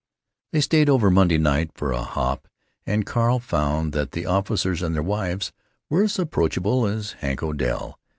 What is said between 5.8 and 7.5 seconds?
were as approachable as Hank